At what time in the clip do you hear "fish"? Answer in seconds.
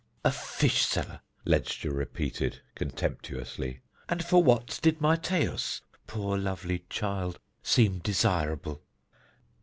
0.31-0.83